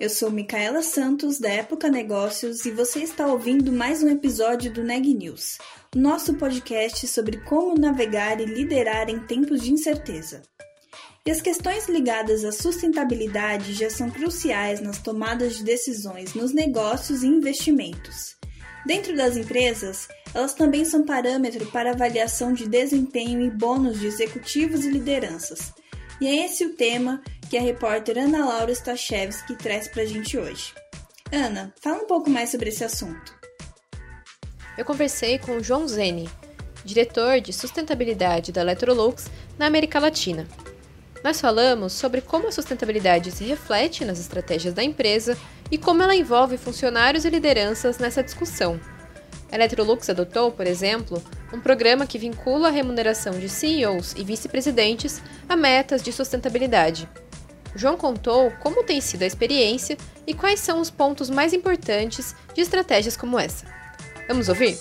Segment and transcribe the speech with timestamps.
[0.00, 4.82] eu sou Micaela Santos da Época Negócios e você está ouvindo mais um episódio do
[4.82, 5.58] Neg News
[5.94, 10.40] nosso podcast sobre como navegar e liderar em tempos de incerteza.
[11.26, 17.22] E as questões ligadas à sustentabilidade já são cruciais nas tomadas de decisões nos negócios
[17.22, 18.36] e investimentos.
[18.86, 24.86] Dentro das empresas, elas também são parâmetro para avaliação de desempenho e bônus de executivos
[24.86, 25.74] e lideranças.
[26.20, 30.36] E é esse o tema que a repórter Ana Laura Stachewski traz para a gente
[30.36, 30.72] hoje.
[31.32, 33.40] Ana, fala um pouco mais sobre esse assunto
[34.80, 36.26] eu conversei com o João Zene,
[36.82, 40.48] diretor de sustentabilidade da Electrolux na América Latina.
[41.22, 45.36] Nós falamos sobre como a sustentabilidade se reflete nas estratégias da empresa
[45.70, 48.80] e como ela envolve funcionários e lideranças nessa discussão.
[49.52, 55.20] A Electrolux adotou, por exemplo, um programa que vincula a remuneração de CEOs e vice-presidentes
[55.48, 57.08] a metas de sustentabilidade.
[57.74, 62.60] João contou como tem sido a experiência e quais são os pontos mais importantes de
[62.60, 63.66] estratégias como essa.
[64.26, 64.76] Vamos ouvir?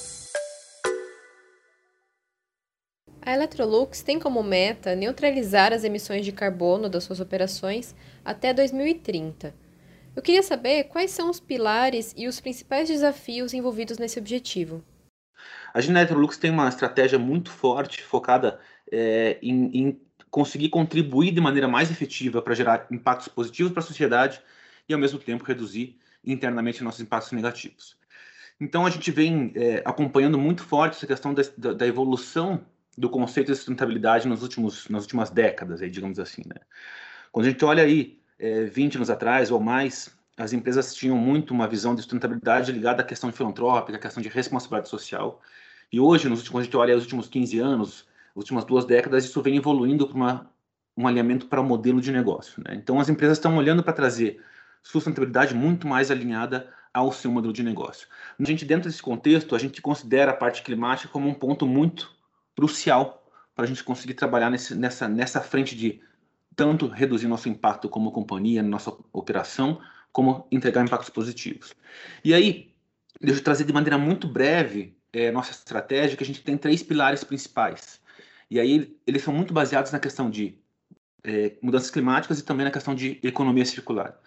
[3.22, 7.94] A Electrolux tem como meta neutralizar as emissões de carbono das suas operações
[8.26, 9.54] até 2030.
[10.16, 14.84] Eu queria saber quais são os pilares e os principais desafios envolvidos nesse objetivo.
[15.74, 18.60] A Electrolux tem uma estratégia muito forte focada
[18.92, 23.86] é, em, em conseguir contribuir de maneira mais efetiva para gerar impactos positivos para a
[23.86, 24.42] sociedade
[24.88, 27.98] e, ao mesmo tempo, reduzir internamente nossos impactos negativos.
[28.60, 32.66] Então, a gente vem é, acompanhando muito forte essa questão da, da, da, evolução
[32.98, 36.42] do conceito de sustentabilidade nos últimos, nas últimas décadas, aí, digamos assim.
[36.46, 36.56] Né?
[37.32, 41.54] Quando a gente olha aí, é, 20 anos atrás ou mais, as empresas tinham muito
[41.54, 45.42] uma visão de sustentabilidade ligada à questão filantrópica, à questão de responsabilidade social.
[45.92, 49.26] E hoje, nos últimos, a gente olha os últimos 15 anos, as últimas duas décadas,
[49.26, 50.48] isso vem evoluindo para
[50.96, 52.64] um alinhamento para o modelo de negócio.
[52.66, 52.76] Né?
[52.76, 54.42] Então, as empresas estão olhando para trazer
[54.82, 58.08] sustentabilidade muito mais alinhada ao seu modelo de negócio.
[58.40, 62.10] A gente, dentro desse contexto, a gente considera a parte climática como um ponto muito
[62.56, 66.02] crucial para a gente conseguir trabalhar nesse, nessa, nessa frente de
[66.56, 71.74] tanto reduzir nosso impacto como companhia, nossa operação, como entregar impactos positivos.
[72.24, 72.74] E aí,
[73.20, 76.84] deixa eu trazer de maneira muito breve é, nossa estratégia, que a gente tem três
[76.84, 78.00] pilares principais.
[78.50, 80.58] E aí, eles são muito baseados na questão de
[81.24, 84.18] é, mudanças climáticas e também na questão de economia circular.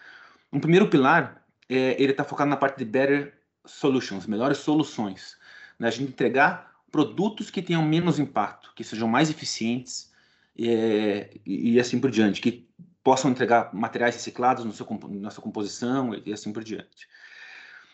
[0.53, 5.39] Um primeiro pilar é, ele está focado na parte de better solutions, melhores soluções.
[5.79, 5.89] Né?
[5.89, 10.13] A gente entregar produtos que tenham menos impacto, que sejam mais eficientes
[10.59, 12.69] é, e, e, assim por diante, que
[13.03, 17.09] possam entregar materiais reciclados no seu, na sua composição e, assim por diante.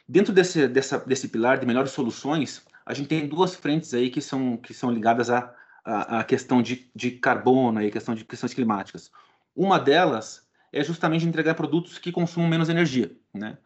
[0.06, 4.20] Dentro desse, dessa, desse pilar de melhores soluções, a gente tem duas frentes aí que
[4.20, 5.54] são, que são ligadas à,
[5.84, 9.10] à, questão de, de carbono e questão de questões climáticas.
[9.54, 13.10] Uma delas é justamente entregar produtos que consumam menos energia.
[13.34, 13.58] Né?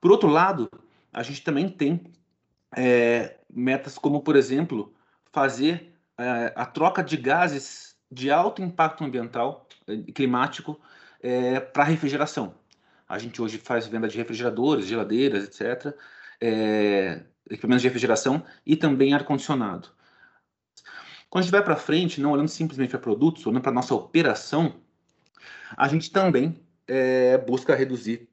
[0.00, 0.70] Por outro lado,
[1.12, 2.12] a gente também tem
[2.74, 4.94] é, metas como, por exemplo,
[5.32, 9.67] fazer é, a troca de gases de alto impacto ambiental
[10.14, 10.80] climático
[11.20, 12.54] é, para refrigeração.
[13.08, 15.94] A gente hoje faz venda de refrigeradores, geladeiras, etc.,
[16.40, 19.88] é, equipamentos de refrigeração e também ar-condicionado.
[21.30, 24.74] Quando a gente vai para frente, não olhando simplesmente para produtos, olhando para nossa operação,
[25.76, 28.28] a gente também é, busca reduzir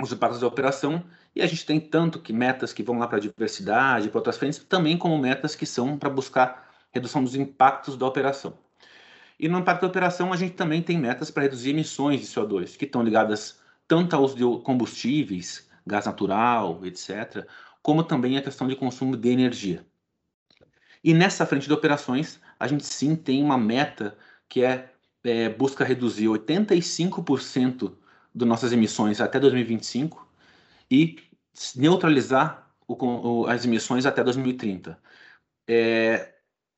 [0.00, 1.04] os impactos da operação
[1.34, 4.36] e a gente tem tanto que metas que vão lá para a diversidade, para outras
[4.36, 8.58] frentes, também como metas que são para buscar redução dos impactos da operação.
[9.42, 12.76] E no impacto da operação a gente também tem metas para reduzir emissões de CO2,
[12.76, 17.44] que estão ligadas tanto ao uso de combustíveis, gás natural, etc.,
[17.82, 19.84] como também a questão de consumo de energia.
[21.02, 24.16] E nessa frente de operações, a gente sim tem uma meta
[24.48, 24.92] que é
[25.24, 27.96] é, busca reduzir 85%
[28.34, 30.26] das nossas emissões até 2025
[30.90, 31.16] e
[31.76, 34.98] neutralizar o, o, as emissões até 2030.
[35.68, 36.34] É,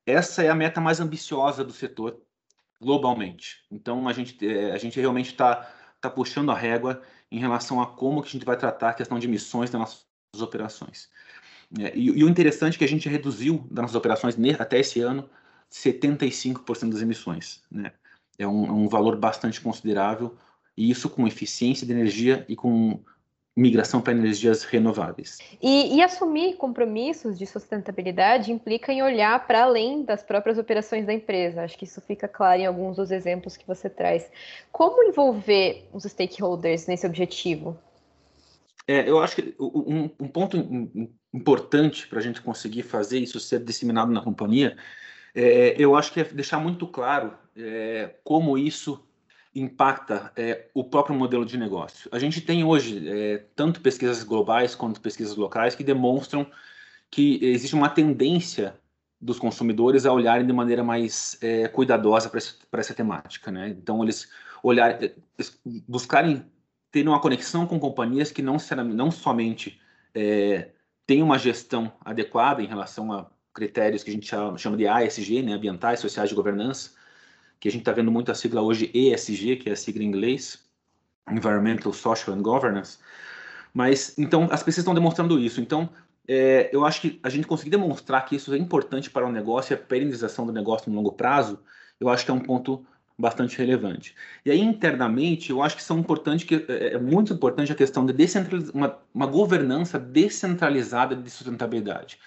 [0.07, 2.24] essa é a meta mais ambiciosa do setor
[2.81, 3.59] globalmente.
[3.71, 7.87] Então a gente, é, a gente realmente está tá puxando a régua em relação a
[7.87, 10.07] como que a gente vai tratar a questão de emissões das nossas
[10.41, 11.09] operações.
[11.79, 15.01] É, e, e, o interessante é que a gente reduziu das nossas operações até esse
[15.01, 15.29] ano
[15.71, 17.63] 75% das emissões.
[17.71, 17.93] Né?
[18.39, 20.37] É um, é um valor bastante considerável,
[20.77, 23.03] e isso com eficiência de energia e com
[23.57, 25.39] migração para energias renováveis.
[25.63, 31.13] E, e, assumir compromissos de sustentabilidade implica em olhar para além das próprias operações da
[31.13, 31.63] empresa.
[31.63, 34.29] Acho que isso fica claro em alguns dos exemplos que você traz.
[34.73, 37.79] Como envolver os stakeholders nesse objetivo?
[38.87, 40.57] É, eu acho que um, um ponto
[41.33, 44.77] importante para a gente conseguir fazer isso ser disseminado na companhia,
[45.35, 49.05] é, eu acho que é deixar muito claro é, como isso
[49.55, 52.09] impacta é, o próprio modelo de negócio.
[52.13, 56.47] A gente tem hoje é, tanto pesquisas globais quanto pesquisas locais que demonstram
[57.11, 58.75] que existe uma tendência
[59.21, 63.69] dos consumidores a olharem de maneira mais é, cuidadosa para essa temática, né?
[63.69, 64.29] Então eles
[64.63, 65.13] olharem,
[65.89, 66.45] buscarem
[66.91, 68.57] ter uma conexão com companhias que não,
[68.87, 69.81] não somente
[70.15, 70.71] é,
[71.07, 75.53] têm uma gestão adequada em relação a critérios que a gente chama de ASG, né,
[75.53, 76.93] ambientais, sociais de governança,
[77.65, 80.07] que a gente está vendo muito a sigla hoje ESG, que é a sigla em
[80.07, 80.63] inglês,
[81.31, 82.99] Environmental, Social and Governance.
[83.73, 85.63] Mas, então, as pessoas estão demonstrando isso.
[85.63, 85.89] Então,
[86.29, 89.73] é, eu acho que a gente conseguir demonstrar que isso é importante para o negócio
[89.73, 91.59] e a perenização do negócio no longo prazo,
[91.99, 92.85] eu acho que é um ponto
[93.19, 94.15] bastante relevante.
[94.45, 98.05] E aí, internamente, eu acho que são importantes, que, é, é muito importante a questão
[98.05, 98.15] de
[98.75, 102.19] uma, uma governança descentralizada de sustentabilidade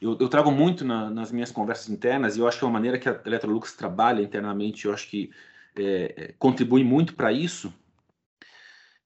[0.00, 2.72] eu, eu trago muito na, nas minhas conversas internas e eu acho que é uma
[2.72, 5.30] maneira que a Electrolux trabalha internamente, eu acho que
[5.76, 7.72] é, é contribui muito para isso,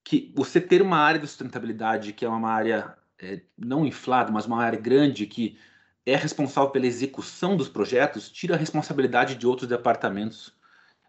[0.04, 4.46] que você ter uma área de sustentabilidade que é uma área é, não inflada, mas
[4.46, 5.58] uma área grande que
[6.06, 10.58] é responsável pela execução dos projetos, tira a responsabilidade de outros departamentos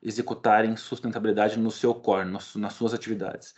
[0.03, 3.53] executarem sustentabilidade no seu core, nas, nas suas atividades.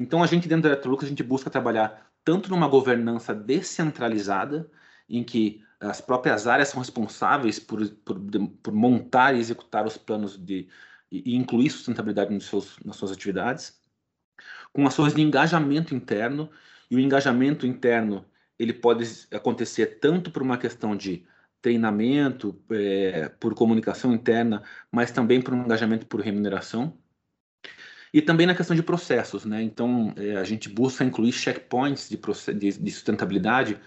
[0.00, 4.70] Então, a gente dentro da Electrolux, a gente busca trabalhar tanto numa governança descentralizada,
[5.12, 8.18] em que as próprias áreas são responsáveis por, por,
[8.62, 10.68] por montar e executar os planos de
[11.10, 13.78] e, incluir sustentabilidade nos seus, nas suas atividades,
[14.72, 16.50] com ações de engajamento interno,
[16.90, 18.24] e o engajamento interno
[18.58, 21.26] ele pode acontecer tanto por uma questão de
[21.60, 26.96] treinamento, é, por comunicação interna, mas também por um engajamento por remuneração.
[28.12, 29.62] E também na questão de processos, né?
[29.62, 32.18] Então, é, a gente busca incluir checkpoints de,
[32.54, 33.80] de, de sustentabilidade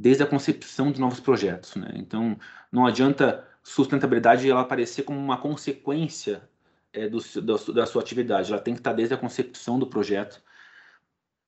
[0.00, 1.76] desde a concepção de novos projetos.
[1.76, 1.90] Né?
[1.96, 2.38] Então,
[2.72, 6.42] não adianta sustentabilidade ela aparecer como uma consequência
[6.90, 8.50] é, do, do, da sua atividade.
[8.50, 10.42] Ela tem que estar desde a concepção do projeto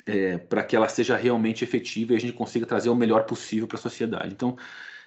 [0.05, 3.67] é, para que ela seja realmente efetiva e a gente consiga trazer o melhor possível
[3.67, 4.35] para a sociedade.
[4.35, 4.55] Então,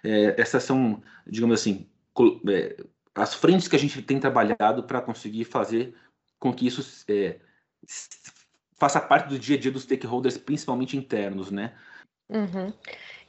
[0.03, 1.87] é, essas são, digamos assim,
[2.49, 2.83] é,
[3.13, 5.93] as frentes que a gente tem trabalhado para conseguir fazer
[6.39, 7.39] com que isso é,
[8.75, 11.75] faça parte do dia a dia dos stakeholders, principalmente internos, né?
[12.29, 12.73] Uhum.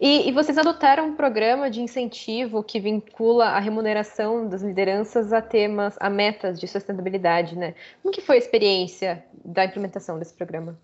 [0.00, 5.40] E, e, vocês adotaram um programa de incentivo que vincula a remuneração das lideranças a
[5.40, 7.75] temas, a metas de sustentabilidade, né?
[8.02, 10.78] Como que foi a experiência da implementação desse programa?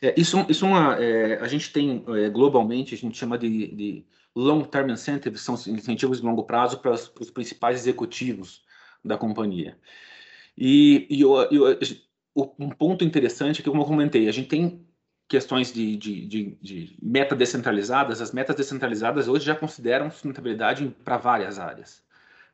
[0.00, 3.68] É, isso, isso é uma, é, a gente tem é, globalmente, a gente chama de,
[3.74, 8.62] de long-term incentives, são incentivos de longo prazo para os, para os principais executivos
[9.04, 9.76] da companhia.
[10.56, 11.78] E, e eu, eu,
[12.58, 14.85] um ponto interessante é que, como eu comentei, a gente tem
[15.28, 21.16] questões de, de, de, de metas descentralizadas, as metas descentralizadas hoje já consideram sustentabilidade para
[21.16, 22.02] várias áreas.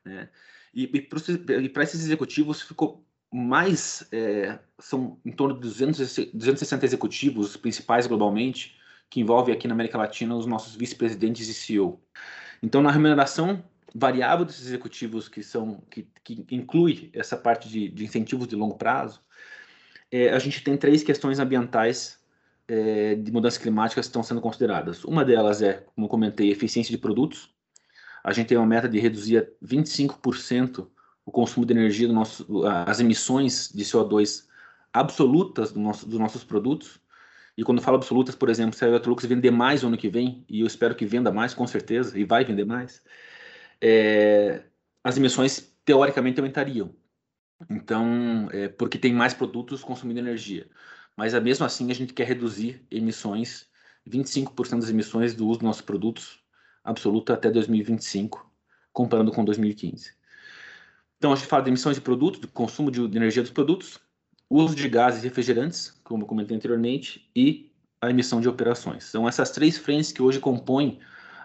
[0.04, 0.28] Né?
[0.74, 5.98] E, e para esses executivos ficou mais, é, são em torno de 200,
[6.32, 8.76] 260 executivos principais globalmente,
[9.08, 12.02] que envolve aqui na América Latina os nossos vice-presidentes e CEO.
[12.62, 13.62] Então, na remuneração
[13.94, 18.76] variável desses executivos que são que, que inclui essa parte de, de incentivos de longo
[18.76, 19.20] prazo,
[20.10, 22.21] é, a gente tem três questões ambientais
[22.68, 25.04] é, de mudanças climáticas estão sendo consideradas.
[25.04, 27.52] Uma delas é, como comentei, eficiência de produtos.
[28.24, 30.88] A gente tem uma meta de reduzir 25%
[31.24, 34.46] o consumo de energia, do nosso, as emissões de CO2
[34.92, 37.00] absolutas do nosso, dos nossos produtos.
[37.56, 40.08] E quando eu falo absolutas, por exemplo, se a Electrolux vender mais no ano que
[40.08, 43.02] vem, e eu espero que venda mais, com certeza, e vai vender mais,
[43.80, 44.64] é,
[45.04, 46.94] as emissões teoricamente aumentariam.
[47.70, 50.68] Então, é, porque tem mais produtos consumindo energia
[51.16, 53.66] mas mesmo assim a gente quer reduzir emissões,
[54.08, 56.40] 25% das emissões do uso dos nossos produtos
[56.84, 58.50] absoluta até 2025,
[58.92, 60.12] comparando com 2015.
[61.16, 64.00] Então a gente fala de emissões de produtos, do consumo de energia dos produtos,
[64.50, 69.04] uso de gases refrigerantes, como eu comentei anteriormente, e a emissão de operações.
[69.04, 70.98] São essas três frentes que hoje compõem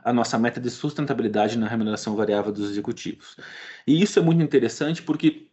[0.03, 3.37] a nossa meta de sustentabilidade na remuneração variável dos executivos.
[3.85, 5.47] E isso é muito interessante porque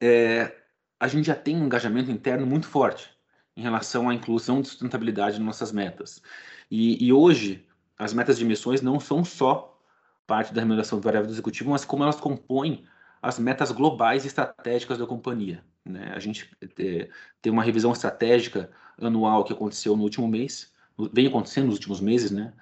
[0.00, 0.52] é,
[1.00, 3.13] a gente já tem um engajamento interno muito forte
[3.56, 6.22] em relação à inclusão de sustentabilidade nas nossas metas.
[6.70, 7.64] E, e hoje,
[7.98, 9.78] as metas de emissões não são só
[10.26, 12.84] parte da remuneração variável do executivo, mas como elas compõem
[13.22, 15.64] as metas globais e estratégicas da companhia.
[15.84, 16.12] Né?
[16.14, 17.08] A gente é,
[17.40, 18.70] tem uma revisão estratégica
[19.00, 20.72] anual que aconteceu no último mês,
[21.12, 22.52] vem acontecendo nos últimos meses, né?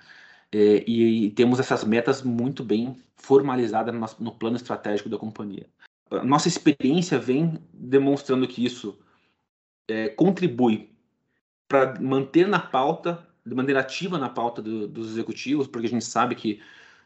[0.51, 5.67] É, e, e, temos essas metas muito bem formalizadas no, no plano estratégico da companhia.
[6.11, 8.99] A nossa experiência vem demonstrando que isso
[9.89, 10.91] é, contribui
[11.69, 16.05] para manter na pauta, de maneira ativa na pauta do, dos executivos, porque a gente
[16.05, 16.61] sabe que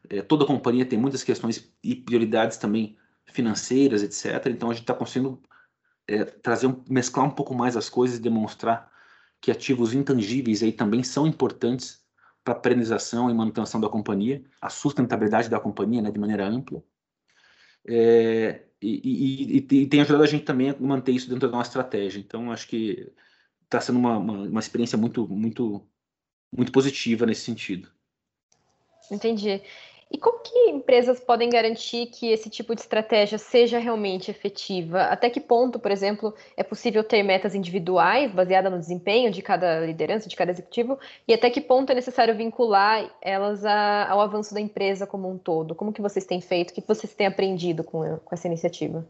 [0.08, 4.46] é, toda companhia tem muitas questões e prioridades também financeiras, etc.
[4.46, 5.40] Então a gente está conseguindo
[6.06, 8.90] é, trazer um, mesclar um pouco mais as coisas e demonstrar
[9.40, 12.04] que ativos intangíveis aí também são importantes
[12.44, 16.82] para a perennização e manutenção da companhia, a sustentabilidade da companhia, né, de maneira ampla.
[17.88, 21.70] É, e, e, e, tem ajudado a gente também a manter isso dentro da nossa
[21.70, 22.18] estratégia.
[22.18, 23.10] Então, acho que
[23.64, 25.86] está sendo uma, uma, uma, experiência muito, muito,
[26.52, 27.90] muito positiva nesse sentido.
[29.10, 29.62] Entendi.
[30.08, 35.02] E como que empresas podem garantir que esse tipo de estratégia seja realmente efetiva?
[35.02, 39.84] Até que ponto, por exemplo, é possível ter metas individuais baseadas no desempenho de cada
[39.84, 40.96] liderança, de cada executivo?
[41.26, 45.36] E até que ponto é necessário vincular elas a, ao avanço da empresa como um
[45.36, 45.74] todo?
[45.74, 46.70] Como que vocês têm feito?
[46.70, 49.04] O que vocês têm aprendido com, com essa iniciativa?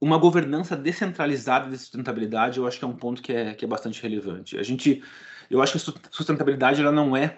[0.00, 3.68] Uma governança descentralizada de sustentabilidade, eu acho que é um ponto que é, que é
[3.68, 4.58] bastante relevante.
[4.58, 5.04] A gente,
[5.48, 7.36] eu acho que a sustentabilidade ela não é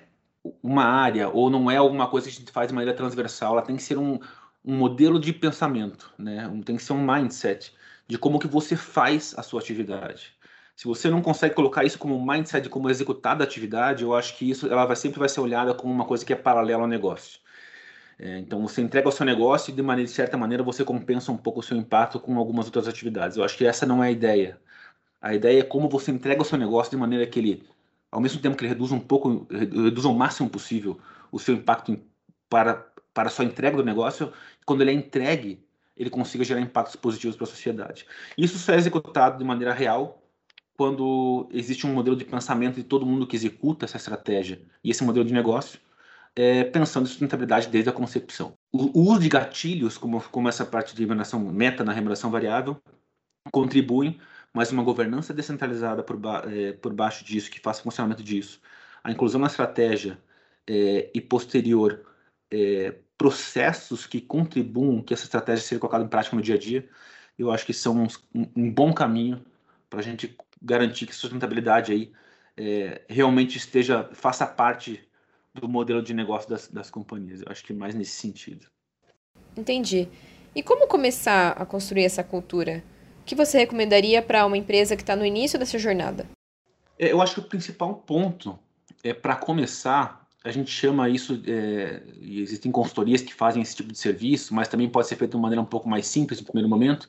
[0.62, 3.62] uma área ou não é alguma coisa que a gente faz de maneira transversal, ela
[3.62, 4.18] tem que ser um,
[4.64, 6.50] um modelo de pensamento, né?
[6.64, 7.72] Tem que ser um mindset
[8.08, 10.34] de como que você faz a sua atividade.
[10.74, 14.50] Se você não consegue colocar isso como mindset como executar a atividade, eu acho que
[14.50, 17.40] isso ela vai, sempre vai ser olhada como uma coisa que é paralela ao negócio.
[18.18, 21.32] É, então você entrega o seu negócio e de, maneira, de certa maneira você compensa
[21.32, 23.36] um pouco o seu impacto com algumas outras atividades.
[23.36, 24.60] Eu acho que essa não é a ideia.
[25.20, 27.64] A ideia é como você entrega o seu negócio de maneira que ele
[28.12, 31.00] ao mesmo tempo que ele reduz um pouco, reduz ao máximo possível
[31.32, 31.98] o seu impacto
[32.48, 34.30] para, para a sua entrega do negócio,
[34.66, 35.64] quando ele é entregue,
[35.96, 38.06] ele consiga gerar impactos positivos para a sociedade.
[38.36, 40.22] Isso só é executado de maneira real
[40.76, 45.02] quando existe um modelo de pensamento de todo mundo que executa essa estratégia e esse
[45.02, 45.80] modelo de negócio,
[46.36, 48.54] é, pensando em sustentabilidade desde a concepção.
[48.70, 52.76] O, uso de gatilhos, como, como essa parte de remuneração meta na remuneração variável,
[53.50, 54.18] contribuem
[54.52, 58.60] mas uma governança descentralizada por, ba é, por baixo disso, que faça funcionamento disso,
[59.02, 60.18] a inclusão na estratégia
[60.66, 62.04] é, e posterior
[62.50, 66.88] é, processos que contribuam que essa estratégia seja colocada em prática no dia a dia,
[67.38, 68.04] eu acho que são
[68.34, 69.44] um, um bom caminho
[69.88, 72.12] para a gente garantir que a sustentabilidade aí
[73.08, 75.02] realmente esteja faça parte
[75.54, 77.40] do modelo de negócio das, das companhias.
[77.40, 78.66] Eu acho que mais nesse sentido.
[79.56, 80.08] Entendi.
[80.54, 82.82] E como começar a construir essa cultura?
[83.22, 86.26] O que você recomendaria para uma empresa que está no início dessa jornada?
[86.98, 88.58] É, eu acho que o principal ponto
[89.02, 93.92] é para começar, a gente chama isso, é, e existem consultorias que fazem esse tipo
[93.92, 96.46] de serviço, mas também pode ser feito de uma maneira um pouco mais simples no
[96.46, 97.08] primeiro momento,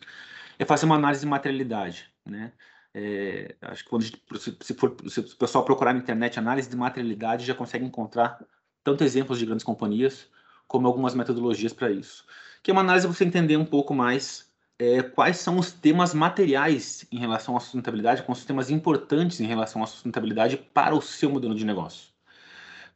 [0.60, 2.08] é fazer uma análise de materialidade.
[2.24, 2.52] Né?
[2.94, 4.22] É, acho que quando gente,
[4.62, 8.40] se, for, se o pessoal procurar na internet análise de materialidade, já consegue encontrar
[8.84, 10.28] tanto exemplos de grandes companhias,
[10.68, 12.24] como algumas metodologias para isso.
[12.62, 16.14] Que é uma análise para você entender um pouco mais é, quais são os temas
[16.14, 21.02] materiais em relação à sustentabilidade, quais os temas importantes em relação à sustentabilidade para o
[21.02, 22.12] seu modelo de negócio.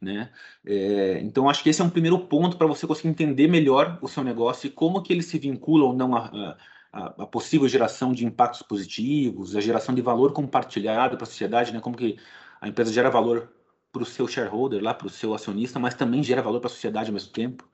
[0.01, 0.31] Né?
[0.65, 4.07] É, então, acho que esse é um primeiro ponto para você conseguir entender melhor o
[4.07, 6.57] seu negócio e como que ele se vincula ou não a,
[6.91, 11.73] a, a possível geração de impactos positivos, a geração de valor compartilhado para a sociedade,
[11.73, 11.79] né?
[11.79, 12.17] como que
[12.61, 13.51] a empresa gera valor
[13.91, 17.09] para o seu shareholder, para o seu acionista, mas também gera valor para a sociedade
[17.09, 17.67] ao mesmo tempo.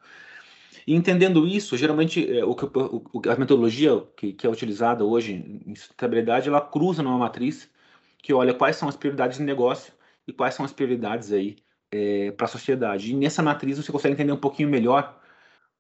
[0.86, 5.34] E entendendo isso, geralmente é, o que, o, a metodologia que, que, é utilizada hoje
[5.66, 7.70] em sustentabilidade, ela cruza numa matriz
[8.22, 9.94] que olha quais são as prioridades de negócio
[10.28, 11.58] e quais são as prioridades aí
[11.92, 13.12] é, para a sociedade.
[13.12, 15.20] E nessa matriz você consegue entender um pouquinho melhor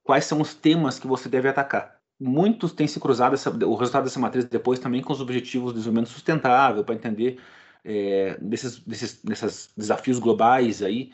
[0.04, 2.00] quais são os temas que você deve atacar.
[2.20, 5.80] Muitos têm se cruzado essa, o resultado dessa matriz depois também com os objetivos de
[5.80, 7.40] desenvolvimento sustentável para entender
[7.84, 11.12] é, desses, desses, desses desafios globais aí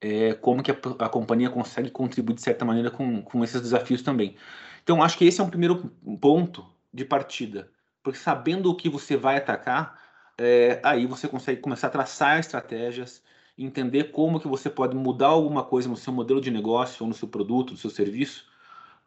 [0.00, 4.02] é, como que a, a, companhia consegue contribuir de certa maneira com, com esses desafios
[4.02, 4.36] também.
[4.82, 5.90] Então, acho que esse é um primeiro
[6.20, 7.70] ponto de partida,
[8.02, 10.00] porque sabendo o que você vai atacar,
[10.38, 13.22] é, aí você consegue começar a traçar estratégias,
[13.56, 17.14] entender como que você pode mudar alguma coisa no seu modelo de negócio ou no
[17.14, 18.46] seu produto, no seu serviço,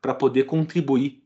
[0.02, 1.24] para poder contribuir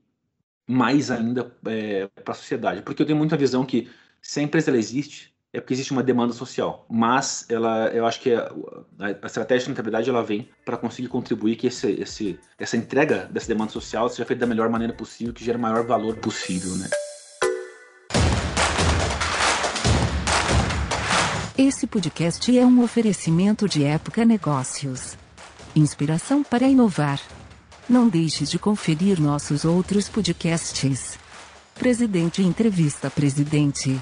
[0.68, 2.82] mais ainda é, para a sociedade.
[2.82, 3.90] Porque eu tenho muita visão que
[4.22, 6.86] se a empresa existe, é porque existe uma demanda social.
[6.90, 8.52] Mas ela, eu acho que a,
[9.00, 13.48] a estratégia de rentabilidade ela vem para conseguir contribuir que esse, esse, essa entrega dessa
[13.48, 16.90] demanda social seja feita da melhor maneira possível, que gere o maior valor possível, né?
[21.58, 25.18] Esse podcast é um oferecimento de Época Negócios.
[25.74, 27.22] Inspiração para inovar.
[27.88, 31.18] Não deixe de conferir nossos outros podcasts.
[31.76, 34.02] Presidente Entrevista Presidente.